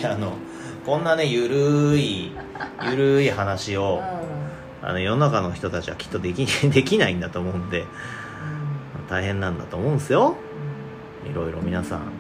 [0.02, 0.34] であの
[0.86, 2.32] こんなねゆるい
[2.90, 4.02] ゆるい話を
[4.82, 7.86] あの世の中の人たちはきっとでき できないんだと思うんで
[9.10, 10.36] 大変なんだと思うんですよ。
[11.30, 12.19] いろいろ皆さん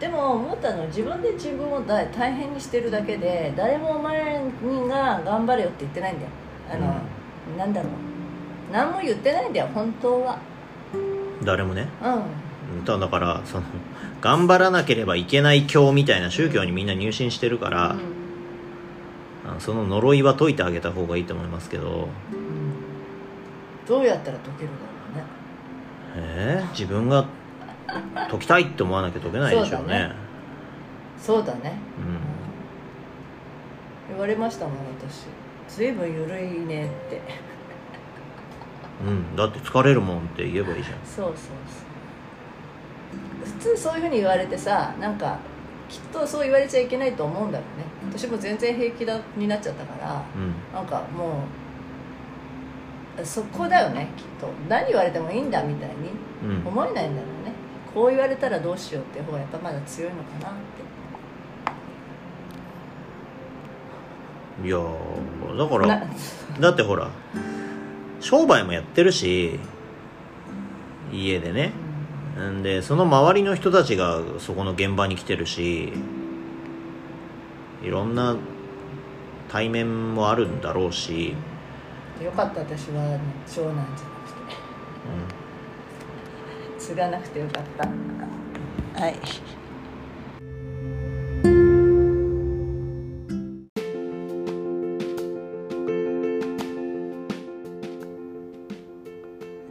[0.00, 6.30] でも思ったのは自分で自分を大大変にしてるだけで誰もお前にが頑張れよって言ってないんだよ。
[6.70, 7.92] あの、なんだろう。
[8.72, 10.38] 何も言ってないんだよ本当は。
[11.42, 11.88] 誰もね。
[12.02, 12.84] うん。
[12.84, 13.64] だだからその
[14.20, 17.96] 頑張らなければいけない教みたいな宗教にみんな入信してるから、
[19.54, 19.60] うん。
[19.60, 22.08] その呪いは解いてあげた方がいいと思いますけど。
[22.32, 22.48] うん。
[23.88, 25.24] どうやったら解けるだろうね。
[26.16, 27.24] えー、自分が
[28.30, 30.12] 解きたいって思わなきゃ解けないでしょうね。
[31.18, 31.60] そうだね。
[31.62, 31.72] ね。
[34.08, 34.14] うん。
[34.14, 35.26] 言われましたもん私。
[35.68, 37.20] 随分ゆるいねって。
[39.06, 40.98] うん、だって疲れるもんって言えばいいじゃん。
[41.04, 43.46] そうそうそう。
[43.46, 45.38] 普通そういうふうに言われてさなんか
[45.88, 48.12] きっとそう言われちゃいけないと思うんだろうね。
[48.12, 50.54] 私も全然平気だになっちゃったからうん。
[50.74, 51.42] なんかも
[53.20, 54.48] うそこだよねきっと。
[54.68, 55.94] 何言われてもいいんだみたいに
[56.42, 56.66] うん。
[56.66, 57.47] 思えないんだろうね
[57.98, 60.52] こう言われたらどうしようって方がやっぱまだ強いのかなっ
[64.62, 64.68] て。
[64.68, 66.06] いやーだかなら
[66.60, 67.10] だってほら
[68.20, 69.58] 商売もやってるし
[71.12, 71.72] 家でね。
[72.40, 72.62] ん。
[72.62, 75.92] でその周りの人たちがそこの現場に来てるし
[77.82, 78.36] いろんな
[79.48, 81.34] 対面もあるんだろうし、
[82.22, 83.96] よかった私は長男じゃなく
[85.32, 85.37] て
[86.88, 87.86] 継がなくてよかった。
[88.98, 89.14] はい。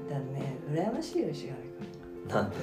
[0.08, 1.58] だね羨ましいよ石上君。
[2.24, 2.56] うん、なんで？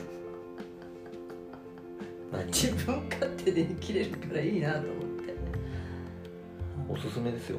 [2.31, 2.47] 何？
[2.47, 4.91] 自分勝手で生きれるからいいなと思っ
[5.27, 5.35] て。
[6.89, 7.59] おすすめですよ。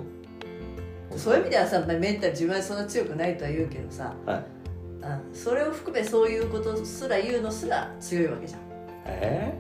[1.18, 4.16] そういう意味ではさまあメンタル自分はそんな強くないとは言うけどさ。
[4.26, 4.38] はい。
[4.38, 4.46] あ
[5.34, 8.62] それを含めそういうことすら言うのすら強いわけじゃん。
[9.06, 9.54] え？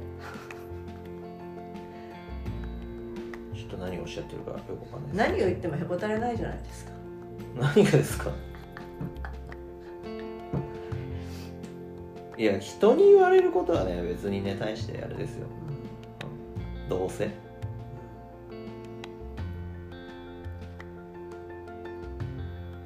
[3.55, 6.91] ちょっと何をおっしゃってるかよくわかんない何を言ってもへこたれないじゃないですか。
[7.55, 8.31] 何がですか？
[12.37, 15.47] いや人に言われることはね別にね大してあれですよ。
[16.89, 17.29] どうせ？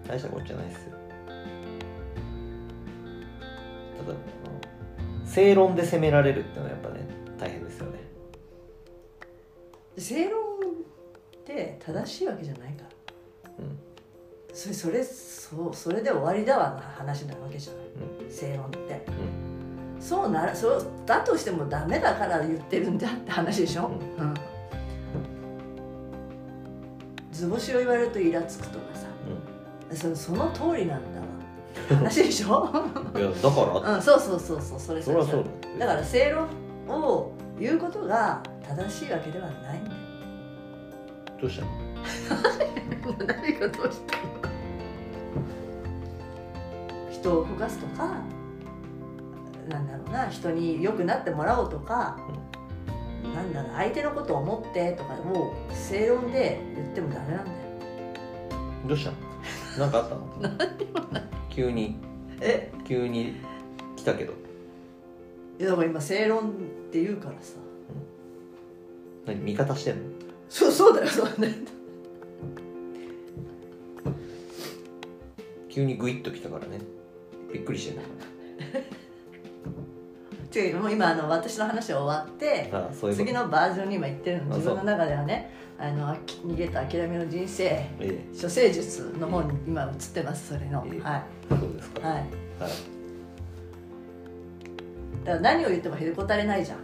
[0.08, 0.99] 大したことじゃないですよ
[5.40, 7.08] 正論で責められるってのはやっぱね
[7.40, 8.00] 大変ですよね。
[9.98, 13.52] 正論って正しいわけじゃないから。
[13.60, 13.80] うん。
[14.54, 17.86] それそれそうそれで終わりだわな話なわけじゃない。
[18.26, 18.30] うん。
[18.30, 19.06] 正論って。
[19.08, 20.02] うん。
[20.02, 24.34] そうならそうだとしてもダメだから言ってるんだって話でしょ、うん。
[27.32, 29.08] 図星を言われるとイラつくとかさ。
[29.94, 31.19] そその通りなんだ
[31.96, 32.70] 話でしょ？
[33.16, 33.96] いやだから？
[33.96, 35.44] うんそうそうそうそうそれそりゃそう
[35.80, 36.48] だだから正論
[36.88, 39.96] を言うことが正しいわけではないんだよ。
[41.42, 41.72] どうしたの？
[43.26, 44.24] 何がどうしたの？
[47.12, 48.08] 人を動かすとか
[49.68, 52.18] なんだろうな人に良くなってもらおうとか、
[53.36, 57.58] なんだろう相手のことを思ってとかもう正論で言ってもダメなんだよ。
[58.88, 59.86] どうしたの？
[59.86, 60.24] なんかあったの？
[61.50, 61.98] 急に。
[62.42, 62.72] え？
[62.88, 63.36] 急に
[63.96, 64.34] 来たけど。
[65.60, 66.54] いやだから今正論っ
[66.92, 67.58] て言うからさ。
[69.26, 69.42] 何？
[69.42, 70.02] 味方してんの？
[70.48, 71.54] そうそうだよそうだよ。
[75.70, 76.80] 急にグイッときたからね。
[77.54, 78.02] びっくりしてんだ
[80.54, 83.28] 違うもう今あの私の話は終わってあそういうこと。
[83.28, 84.56] 次のバージョンに今言ってるの。
[84.56, 87.66] あ自分の中ではねあのあき逃げた諦めの人生
[88.00, 91.02] え処世術の方に今映ってますそれの、ええ。
[91.02, 92.02] はえそうですか。
[92.02, 92.14] いはい。
[92.16, 92.28] はい。
[95.24, 96.80] だから何を言ってもへこたれないじゃん。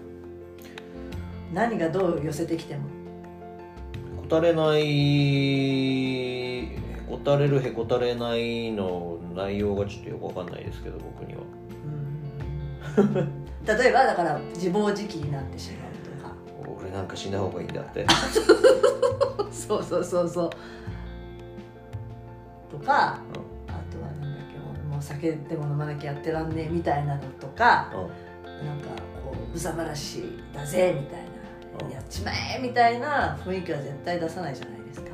[1.54, 2.82] 何がどう寄せてきても。
[2.82, 2.86] へ
[4.21, 4.82] こたれない
[6.65, 11.41] へこたれるへこたれないの内容がちょっとよくわかんないですけど僕には。
[12.97, 13.32] うん
[13.65, 16.36] 例えばだから自暴自棄になってしまうとか。
[16.82, 18.06] 俺なんか死んだ方がいいんだって。
[19.51, 20.49] そうそうそうそう。
[22.71, 23.19] とか、
[23.67, 28.67] あとはなんだっけもうもう酒でも飲まなきゃやってらんねえみたいなのとか、うん。
[28.67, 28.88] なんか
[29.23, 30.23] こううさばらし
[30.54, 31.25] だぜみたいな、
[31.86, 35.10] うんやっちまえみたいな雰囲気は絶対出さないじゃないですか。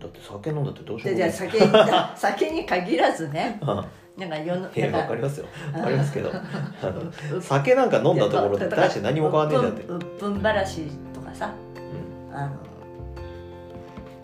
[0.00, 3.58] だって酒飲んだってどうしようでもじない酒酒に限らずね。
[3.62, 5.46] あなんか世のわかりますよ。
[5.74, 6.30] わかりますけど。
[6.30, 11.54] あのう酒なんか飲んだところで大して何も変わんねえじゃんって、うっぷんばらしとかさ
[12.30, 12.56] うんあの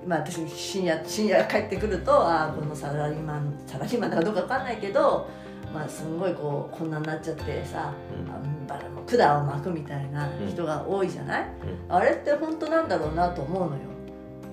[0.06, 5.28] まあ私深夜深夜帰ってくるとああこのサラリーマンサラリーマンだかどうかわかんないけど
[5.74, 11.46] まあすんごいこうこんなになっちゃってさ、うんバラの管を巻くみたいな人が多いじゃない、
[11.88, 13.82] あれって本当なんだろうなと思うのよ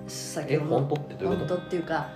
[0.08, 2.10] 先えほど本当ってどういうこと本当っていうか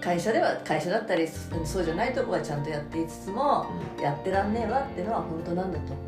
[0.00, 1.26] 会社では会社だったり
[1.64, 3.66] そうじゃないとこはちゃんとやっていつつも
[4.00, 6.02] やってらんねえわってのは本当なんだと思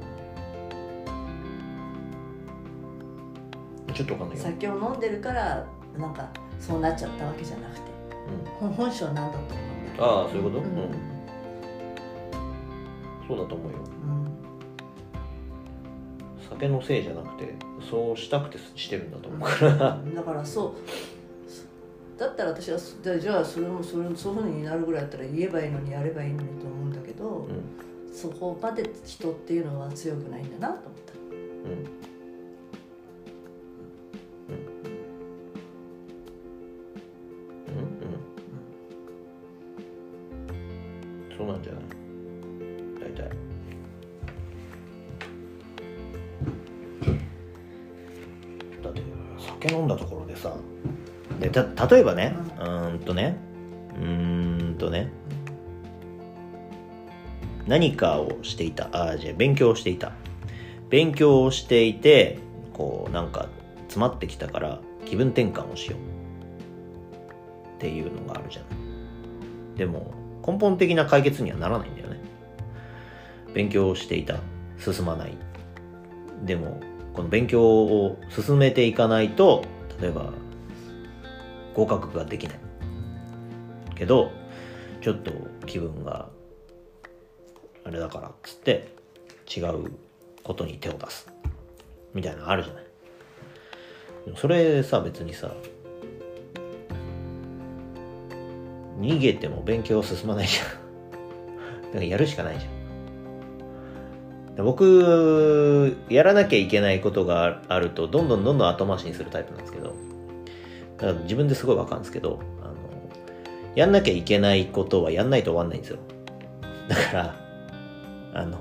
[3.88, 3.90] う。
[3.90, 5.66] んちょっとわかんない酒を飲んでるから
[5.98, 6.28] なんか
[6.60, 7.82] そうなっちゃったわけじゃなくて。
[8.60, 8.70] うん。
[8.70, 9.46] 本本性なんだと思
[9.98, 10.22] う？
[10.24, 10.68] ああそういうこと、ううん。
[10.68, 10.72] ん
[13.26, 13.78] そうだと思うよ。
[13.78, 14.30] うん。
[16.48, 17.54] 酒のせいじゃなくて
[17.90, 20.00] そうしたくてしてるんだと思うから。
[20.14, 20.74] だからそう
[22.20, 27.62] だったら私はじゃあじゃあそれもそれそういうふうになるぐらいだったら言えばいいのにやればいいのにと思うんだけど、うん。
[28.14, 31.14] そこまで人っていうのは強くないんだなと思った。
[31.14, 31.30] うん。
[34.50, 34.58] う
[37.72, 37.78] ん。
[37.78, 37.78] う
[41.32, 41.38] ん。
[41.38, 41.62] そうなん。
[41.62, 41.82] じゃない
[43.00, 43.30] 大体
[48.82, 49.02] だって
[49.38, 49.88] 酒飲ん。
[49.88, 50.19] だところ
[51.40, 53.36] でた例えばねうんとね
[54.00, 55.10] うんとね
[57.66, 60.12] 何かをしていたあじゃあ勉強をしていた。
[60.88, 62.40] 勉強をしていて
[62.72, 63.48] こうなんか
[63.82, 66.00] 詰まってきたから気分転換をしよう。
[67.76, 69.78] っていうのがあるじゃない。
[69.78, 70.12] でも
[70.44, 72.20] 根本的な解決にはならないんだよね。
[73.54, 74.36] 勉強をしていた。
[74.78, 75.34] 進まない。
[76.44, 76.80] でも
[77.14, 79.64] この勉強を進めていかないと
[80.00, 80.32] 例えば
[81.74, 82.60] 合格ができない。
[83.94, 84.30] けど
[85.02, 85.30] ちょっと
[85.66, 86.28] 気分が
[87.84, 88.94] あれだからっつって
[89.54, 89.90] 違う
[90.42, 91.30] ことに手を出す。
[92.14, 92.84] みたいなのあるじゃない。
[94.36, 95.52] それさ別にさ
[99.00, 100.66] 逃げても勉強進まないじゃん。
[101.88, 104.64] だからやるしかないじゃん。
[104.64, 110.09] 僕やらなきゃいけないことがあるとどんどんどんどん後回しにするタイプなんですけど。
[111.00, 112.74] だから自分ですごいわかるんですけどあの
[113.74, 115.98] やんなきゃいけないことはやんないと終わんないんですよ。
[116.88, 117.34] だから
[118.34, 118.58] あの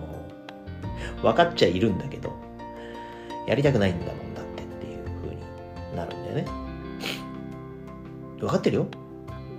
[1.22, 2.34] 分かっちゃいるんだけど
[3.48, 5.42] やりたくないんだもんだってっていう風に
[5.96, 6.46] なるんだよね。
[8.40, 8.88] 分かってるよ。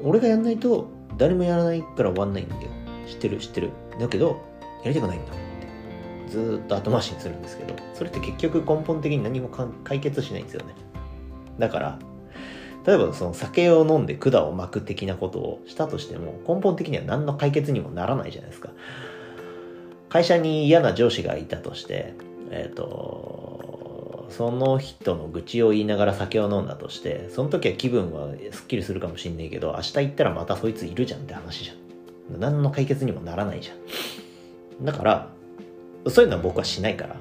[0.02, 0.88] 俺がやんないと
[1.18, 2.62] 誰もやらないから終わんないんだよ。
[3.06, 3.70] 知ってる知ってる。
[3.98, 4.40] だけど
[4.82, 5.40] やりたくないんだって。
[6.30, 9.50] ずーっと後回しにするんですけどそれって結局根本的に何も
[9.82, 10.74] 解決しないんですよね。
[11.58, 11.98] だから
[12.86, 18.70] 例えばその酒を飲んで管を巻く的なことをしたとしても根本的には何の解決にもならないじゃないですか。
[20.08, 22.14] 会社に嫌な上司がいたとして
[22.50, 32.40] えっ、とその人の愚痴を言いながら酒を飲んだとしてその時は気分はすっきりするかもしんないけど明日行ったらまたそいついるじゃんって話じゃん。
[32.40, 33.72] 何の解決にもならないじゃ
[34.82, 34.84] ん。
[34.84, 35.30] だから
[36.08, 37.16] そういうのは僕はしないから。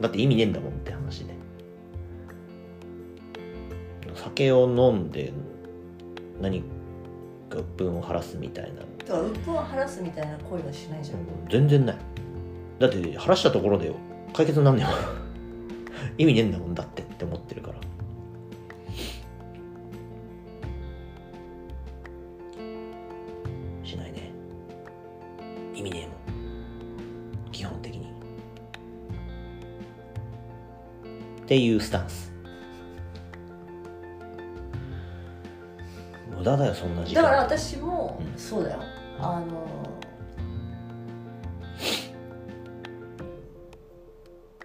[0.00, 1.35] だって意味ねえんだもんって話で。
[4.26, 5.32] 酒を飲んで
[6.40, 6.62] 何
[7.48, 8.80] か鬱憤を晴らすみたいな。
[8.80, 11.18] だから鬱憤を晴らすみたいな行為はしないじゃん、
[11.48, 11.96] 全然ない。
[12.80, 13.94] だって晴らしたところでよ。
[14.34, 14.88] 解決なんねよ
[16.18, 17.78] 意味ねえんだもんだってって思ってるから。
[23.84, 24.32] しないね。
[25.74, 27.52] 意味ねえもん。
[27.52, 28.10] 基本的に。
[31.42, 32.25] っていうスタンス
[36.46, 37.22] 駄だよそんな時間。
[37.22, 38.38] だから私もうん。
[38.38, 38.78] そうだよ。
[39.18, 39.66] あの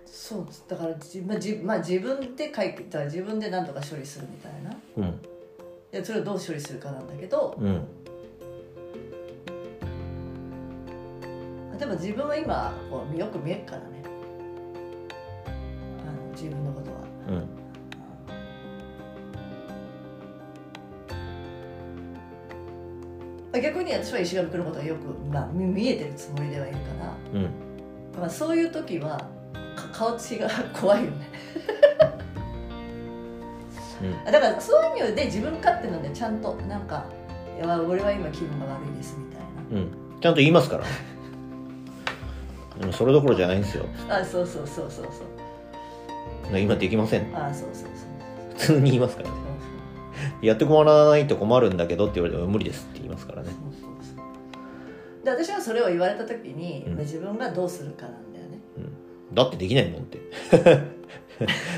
[0.06, 4.78] そうだから自,、まあ自まあ、自分で解決自分で何とか処理するみたいな。
[4.98, 5.20] うん。
[5.92, 7.86] でそれをどう処理するかなんだけどうん。
[11.78, 14.04] でも自分は今こうよく見えるからね
[23.60, 27.50] 逆に私は石上君のことはよく、まあ、見見えてるつもりではいるから、うん。
[28.20, 29.18] まあ、そういう時は
[29.76, 31.30] か顔つきが怖いよね。
[34.02, 34.26] うん。
[34.26, 37.06] だからそういう意味で自分勝手なんでちゃんとなんか
[37.58, 39.42] 「いや俺は今気分が悪いです」みたい
[39.82, 40.20] うん。
[40.22, 40.84] ちゃんと言いますから。
[42.80, 43.86] でもそれどころじゃないんですよ。
[44.08, 46.60] なあそうそうそうそうそう。
[46.60, 47.36] 今できません。
[47.36, 48.58] あそうそうそう。
[48.58, 49.36] 普通に言いますからね
[50.42, 53.50] やってもらわないと困るんだけどって言われても無理ですって言いますからね。
[53.50, 55.26] そうそうそう。
[55.26, 56.94] で私はそれを言われた時に、うん。
[56.96, 58.60] まあ自分がどうするかなんだよね。
[59.34, 60.20] だってできないもんって。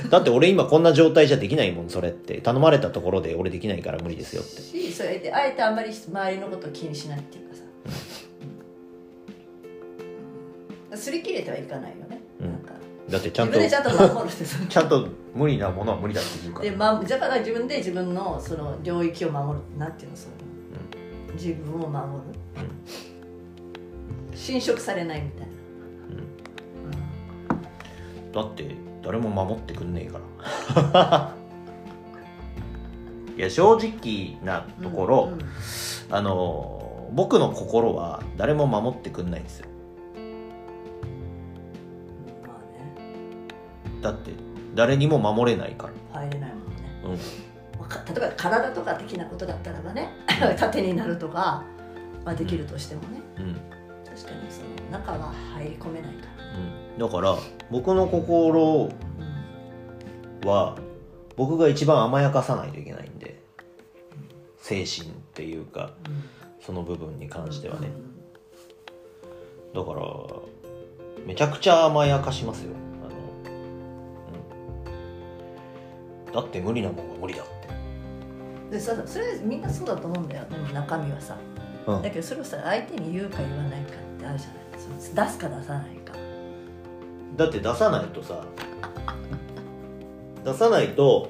[0.09, 2.41] だって俺今こんな状態じゃできないもんそれって。
[2.41, 4.61] 頼まれたところで俺できないから無理ですよって。
[4.61, 7.64] しそれであえてあんまり周りのことを気にしないっていうかさ、
[10.91, 12.22] うん、すり切れてはいかないよね、
[13.14, 16.66] だってちゃんと自分でちゃんと守るってちゃんと無理なものは無理だって言うから。
[16.66, 20.34] で、ま、だから自分で自分のその領域を守るなんていうのその、
[21.36, 22.30] 自分を守る、
[24.36, 25.47] 侵食されないみたい
[28.34, 30.20] な、だって誰も守ってくんねえか
[30.91, 31.36] ら。
[33.38, 35.39] いや正直なところ、うんうん。
[36.09, 39.68] あの僕の心は誰も守ってくんないんですよ
[44.04, 44.32] だって
[44.76, 46.20] 誰にも守れないから。
[46.22, 47.01] 入れないもんね。
[47.06, 47.18] うん。
[48.14, 50.10] 例えば体とか的なことだったらばね
[50.58, 51.64] 縦になるとか、
[52.26, 53.22] まあ、できるとしてもね。
[53.38, 53.54] うん。
[53.54, 57.36] 確かにその中は入り込めないから、うん、だから
[57.72, 58.89] 僕の心
[60.43, 60.47] うん。
[60.47, 60.76] は
[61.38, 63.41] 僕が一番甘やかさないといけないんで。
[64.58, 65.91] 精神っていうか
[66.62, 67.91] その部分に関してはね。
[69.74, 70.01] だから
[71.26, 72.83] めちゃくちゃ甘やかしますよ
[76.34, 78.76] だって無理なもんは無理だって。
[78.76, 80.46] でさそれみんなそうだと思うんだよ。
[80.50, 81.38] でも中身はさ、
[81.86, 82.02] うん。
[82.02, 84.64] だけどそれをさ相手に言うか言わないかってあるじゃない。
[84.78, 86.14] その出すか出さないか。
[87.36, 88.44] だって出さないとさ
[90.44, 91.30] 出さないと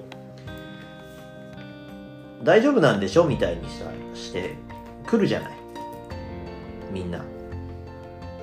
[2.44, 4.56] 大丈夫なんでしょみたいにしたして
[5.06, 5.52] 来るじゃない。
[6.92, 7.24] みんな。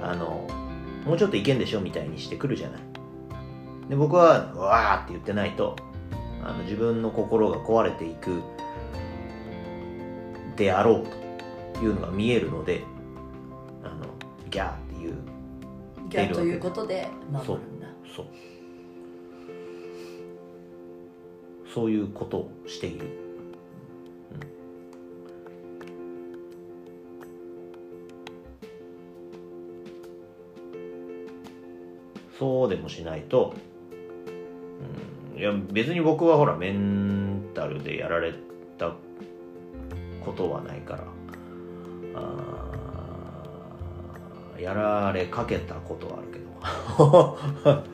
[0.03, 0.47] あの
[1.05, 2.81] もうちょっといけんでしょみたいにして来るじゃない。
[3.89, 5.77] で僕はうわーって言ってないと
[6.45, 8.43] あの自分の心が壊れていく。
[10.57, 11.07] であろう
[11.75, 12.83] というのが見えるので
[13.83, 14.05] あの
[14.51, 15.15] ギャーっていう
[16.11, 17.87] ギャッということで守るんだ。
[18.15, 18.27] そう。
[21.73, 23.07] そういうことをしている、
[24.33, 24.41] うん。
[32.39, 33.70] そうでもしないと、うん、
[35.41, 38.35] いや別に僕はほらメンタルでやられ
[38.77, 38.93] た
[40.25, 41.05] ことはないから。
[42.15, 47.85] あーやられかけたことはあるけど。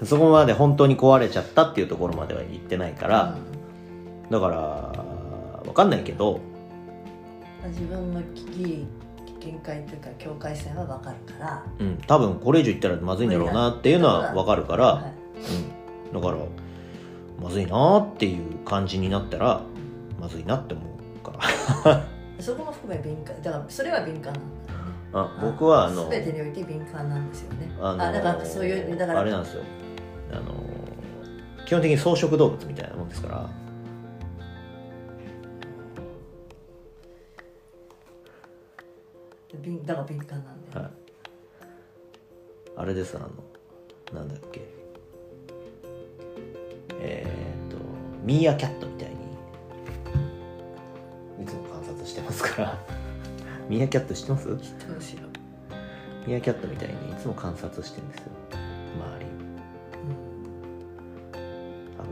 [0.06, 3.36] そこまで本当に壊れちゃったっていうところまでは言ってないから、
[4.30, 6.36] だからわかんないけど。
[6.36, 6.52] うん
[7.68, 8.86] 自分のギリ
[9.38, 11.64] 限界というか境界線は分かるから。
[11.78, 15.04] うん、多分これ以上言ったらまずいんだろうなっていうのはわかるから、はい。
[15.04, 15.81] うん、
[16.12, 16.36] だから
[17.40, 19.62] まずいなっていう感じになったら
[20.20, 21.32] まずいなって思うか
[21.86, 22.04] ら。
[22.40, 24.92] そこも含め敏感だからそれは敏感なんだよね。
[25.12, 27.70] あ僕はあの全てにおいて敏感なんですよね。
[27.80, 29.62] あのだからそういうだからあれなんですよ。
[30.32, 30.54] あの
[31.66, 33.48] 基本的に草食動物みたいなもんですから。
[39.62, 40.92] 敏だから敏感なんだよ、はい。
[42.78, 43.28] あれですあの
[44.12, 44.81] なんだっけ
[48.22, 49.14] ミーアキャットみたいに
[51.42, 52.78] いつも観察してますから。
[53.68, 54.56] ミーアキャット知ってます？
[54.58, 55.20] 知ってますよ、
[56.26, 58.24] ミーアキャットみたいにいつも観察してるんですよ。
[58.52, 59.26] 周り。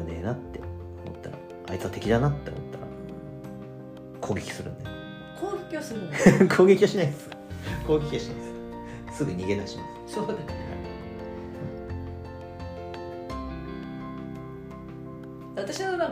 [0.07, 0.61] 危ねえなって
[1.07, 1.37] 思ったら。
[1.69, 2.85] あいつは敵だなって思ったら
[4.21, 4.85] 攻撃するんで。
[5.41, 7.31] 攻撃をするん 攻撃はしないです。
[7.87, 8.43] 攻撃はしないで
[9.13, 9.19] す。
[9.19, 10.15] すぐ逃げ出します。
[10.15, 10.39] そうだよ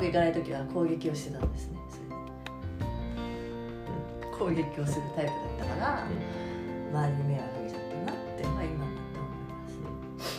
[0.09, 1.79] いかない時は攻撃をしてたんですね。
[4.39, 6.07] 攻撃をするタイプだったから、
[6.93, 9.75] 周りに迷惑かけちゃったなってまあ今になって思い
[10.17, 10.31] ます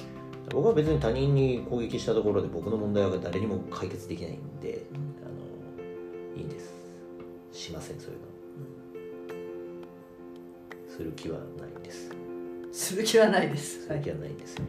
[0.51, 4.85] 僕は別に他人に攻撃したところで僕の問題は誰にも解決できないんで、
[5.23, 6.73] あのいいんです。
[7.51, 8.25] しませんそういうの、
[10.89, 12.09] する気はないです。
[12.71, 14.55] する気はないです、する気はないんです。
[14.55, 14.63] よ、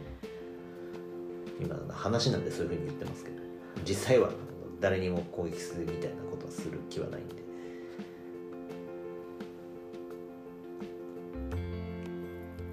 [1.60, 3.40] 今の話なんでそういうふうに言ってますけど。
[3.84, 4.30] 実際は
[4.80, 7.34] 誰にも攻撃するみたいなことはする気はないんで。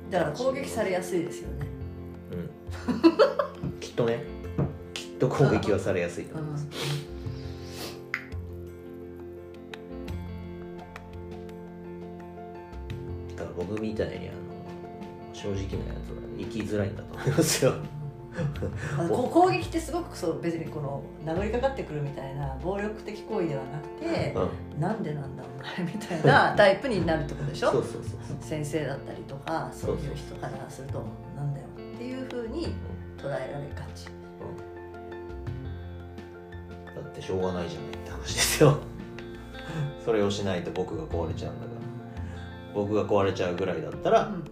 [0.10, 1.68] だから攻撃されやすいですよね。
[2.32, 3.72] うん。
[3.80, 4.24] きっとね。
[4.93, 6.68] きっと攻撃はされやすいとうん思います、
[13.36, 14.38] だから僕みたいにあの
[15.34, 15.66] 正直なや
[16.05, 17.74] つは生きづらいんだと思いますよ
[19.09, 24.81] 攻撃ってすごくそう別にこの殴りかかってくるみたいな暴力的行為ではなくて、うん。
[24.81, 27.71] なんでなんだお前みたいな タイプになるってことでしょ？
[27.71, 31.03] そうそうそう先生だったりとかそういう人からすると
[31.35, 32.75] なんだよっていうふうに
[33.17, 33.43] 捉えられ
[33.75, 34.05] がち。
[34.05, 34.11] だ
[37.01, 38.77] ってしょうがないじゃないって話ですよ。
[40.03, 41.77] それをしないと僕が壊れちゃうんだから。
[42.73, 44.43] 僕が壊れちゃうぐらいだったら、うん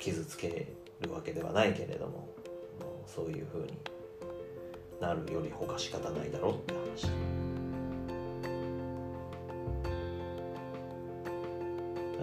[0.00, 0.66] 傷つけ
[1.00, 2.26] るわけではないけれどもも
[3.06, 3.78] うそういうふうに
[5.00, 7.10] なるより他仕方ないだろうって話。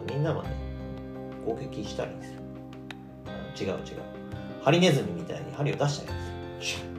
[0.10, 0.50] みんなはね
[1.46, 2.42] 攻撃したらいいんですよ
[3.26, 4.02] あ違う違う。
[4.64, 6.98] ハリネズミみたいに針を出したらいいんですよシュッ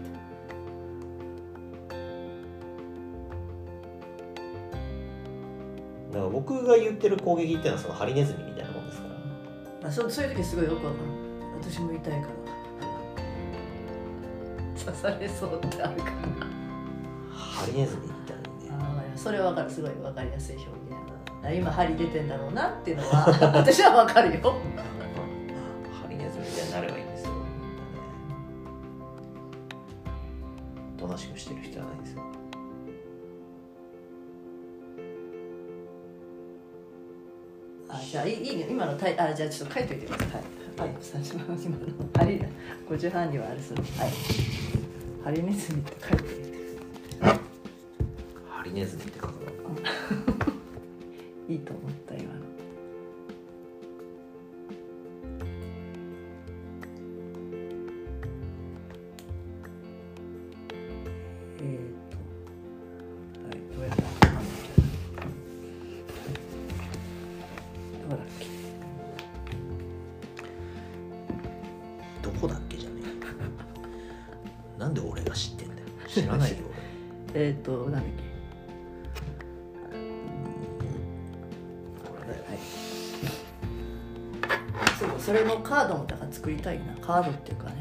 [6.12, 8.47] だから僕が言ってる攻撃っていうのはそのハリネズミ
[9.88, 11.04] あ、そそういう時すごいよくわかる
[11.60, 12.24] 私も痛いから。
[14.78, 16.12] 刺されそうってあるから。
[17.32, 19.70] ハリネズミみたいにねあーそれはわかる。
[19.70, 20.78] すごいわかりやすい表現
[21.42, 23.26] あ今針出てんだろうなっていうのは
[23.56, 24.54] 私はわかるよ。
[26.02, 27.32] ハリネズミみたいになればいいんですよ。
[27.32, 27.98] みんなね
[30.96, 32.22] おとなしくしてる必要はないんですよ
[38.08, 38.52] あじゃあいいい。
[38.54, 38.56] い。
[38.56, 39.86] ね今のタイあじゃあちょっと書い。
[39.86, 39.98] とい。
[39.98, 40.80] てください。
[40.80, 40.94] はい。
[41.00, 41.86] 最初の今の
[42.16, 42.42] ハリ
[42.88, 44.10] 五十半にはあれするはい。
[45.24, 46.18] ハリネズミって書い。
[46.18, 46.24] て
[48.48, 49.40] ハリネズミって書くの
[51.48, 51.54] い。
[51.56, 51.58] い。
[51.60, 52.37] と思った今
[86.38, 86.94] 作りたいな。
[87.04, 87.77] カードっていうかね。